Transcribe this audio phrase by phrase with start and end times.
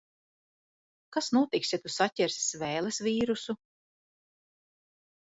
[1.17, 3.55] Kas notiks, ja tu saķersi Svēles vīrusu?